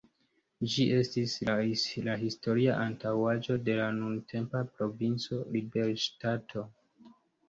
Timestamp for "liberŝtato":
5.57-6.65